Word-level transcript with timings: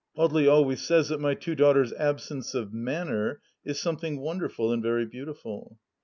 Audely 0.17 0.51
always 0.51 0.81
says 0.81 1.09
that 1.09 1.19
my 1.19 1.35
two 1.35 1.53
daughters' 1.53 1.93
absence 1.93 2.55
of" 2.55 2.73
manner" 2.89 3.39
is 3.63 3.79
something 3.79 4.19
wonderful, 4.19 4.71
and 4.71 4.81
very 4.81 5.05
beautiful. 5.05 5.77